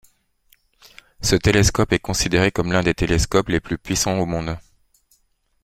Ce 1.21 1.35
télescope 1.35 1.93
est 1.93 1.99
considéré 1.99 2.51
comme 2.51 2.71
l'un 2.71 2.81
des 2.81 2.95
télescope 2.95 3.49
les 3.49 3.59
plus 3.59 3.77
puissants 3.77 4.17
au 4.17 4.25
monde. 4.25 4.57